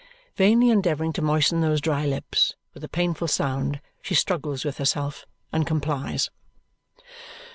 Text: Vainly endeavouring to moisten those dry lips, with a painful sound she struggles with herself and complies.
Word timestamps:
Vainly 0.35 0.71
endeavouring 0.71 1.13
to 1.13 1.21
moisten 1.21 1.61
those 1.61 1.79
dry 1.79 2.07
lips, 2.07 2.55
with 2.73 2.83
a 2.83 2.89
painful 2.89 3.27
sound 3.27 3.79
she 4.01 4.15
struggles 4.15 4.65
with 4.65 4.79
herself 4.79 5.27
and 5.53 5.67
complies. 5.67 6.31